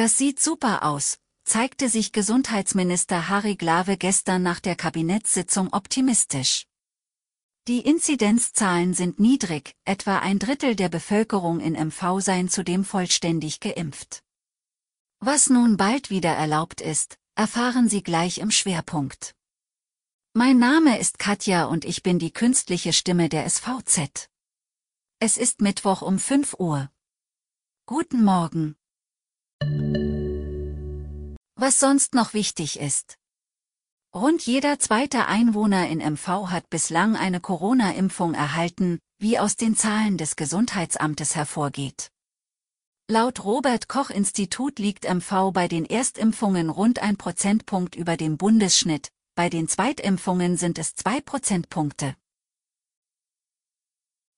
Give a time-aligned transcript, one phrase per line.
[0.00, 6.64] Das sieht super aus, zeigte sich Gesundheitsminister Harry Glawe gestern nach der Kabinettssitzung optimistisch.
[7.68, 14.22] Die Inzidenzzahlen sind niedrig, etwa ein Drittel der Bevölkerung in MV seien zudem vollständig geimpft.
[15.18, 19.34] Was nun bald wieder erlaubt ist, erfahren Sie gleich im Schwerpunkt.
[20.32, 24.30] Mein Name ist Katja und ich bin die künstliche Stimme der SVZ.
[25.18, 26.90] Es ist Mittwoch um 5 Uhr.
[27.84, 28.79] Guten Morgen.
[31.60, 33.16] Was sonst noch wichtig ist.
[34.14, 40.16] Rund jeder zweite Einwohner in MV hat bislang eine Corona-Impfung erhalten, wie aus den Zahlen
[40.16, 42.10] des Gesundheitsamtes hervorgeht.
[43.08, 49.12] Laut Robert Koch Institut liegt MV bei den Erstimpfungen rund ein Prozentpunkt über dem Bundesschnitt,
[49.34, 52.16] bei den Zweitimpfungen sind es zwei Prozentpunkte.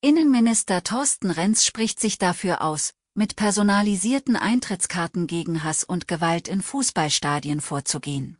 [0.00, 6.62] Innenminister Thorsten Renz spricht sich dafür aus, mit personalisierten Eintrittskarten gegen Hass und Gewalt in
[6.62, 8.38] Fußballstadien vorzugehen.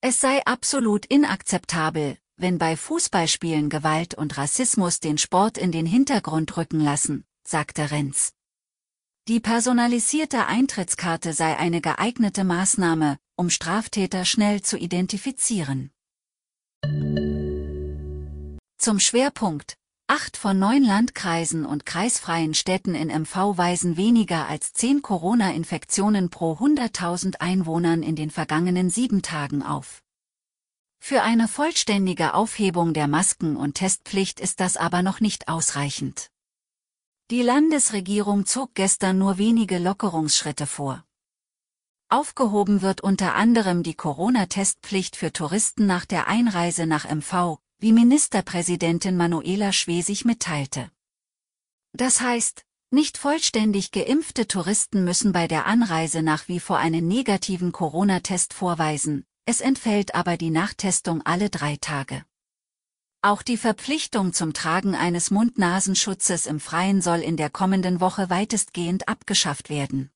[0.00, 6.56] Es sei absolut inakzeptabel, wenn bei Fußballspielen Gewalt und Rassismus den Sport in den Hintergrund
[6.56, 8.32] rücken lassen, sagte Renz.
[9.28, 15.90] Die personalisierte Eintrittskarte sei eine geeignete Maßnahme, um Straftäter schnell zu identifizieren.
[18.78, 19.76] Zum Schwerpunkt,
[20.08, 26.52] Acht von neun Landkreisen und kreisfreien Städten in MV weisen weniger als zehn Corona-Infektionen pro
[26.52, 30.04] 100.000 Einwohnern in den vergangenen sieben Tagen auf.
[31.00, 36.30] Für eine vollständige Aufhebung der Masken- und Testpflicht ist das aber noch nicht ausreichend.
[37.32, 41.04] Die Landesregierung zog gestern nur wenige Lockerungsschritte vor.
[42.08, 49.16] Aufgehoben wird unter anderem die Corona-Testpflicht für Touristen nach der Einreise nach MV, wie Ministerpräsidentin
[49.16, 50.90] Manuela Schwesig mitteilte.
[51.92, 57.72] Das heißt, nicht vollständig geimpfte Touristen müssen bei der Anreise nach wie vor einen negativen
[57.72, 62.24] Corona-Test vorweisen, es entfällt aber die Nachtestung alle drei Tage.
[63.22, 69.08] Auch die Verpflichtung zum Tragen eines Mund-Nasenschutzes im Freien soll in der kommenden Woche weitestgehend
[69.08, 70.10] abgeschafft werden.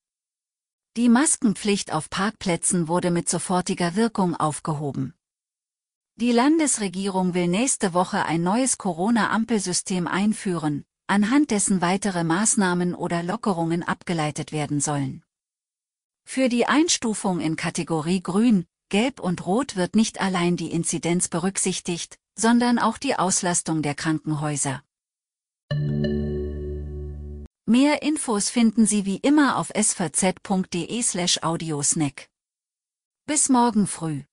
[0.97, 5.15] Die Maskenpflicht auf Parkplätzen wurde mit sofortiger Wirkung aufgehoben.
[6.20, 13.82] Die Landesregierung will nächste Woche ein neues Corona-Ampelsystem einführen, anhand dessen weitere Maßnahmen oder Lockerungen
[13.82, 15.25] abgeleitet werden sollen.
[16.26, 22.19] Für die Einstufung in Kategorie Grün, Gelb und Rot wird nicht allein die Inzidenz berücksichtigt,
[22.38, 24.82] sondern auch die Auslastung der Krankenhäuser.
[27.64, 32.28] Mehr Infos finden Sie wie immer auf svz.de/audiosnack.
[33.25, 34.25] Bis morgen früh.